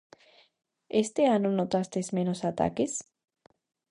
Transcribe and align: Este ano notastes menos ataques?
Este 1.03 1.21
ano 1.37 1.49
notastes 1.59 2.07
menos 2.17 2.39
ataques? 2.51 2.93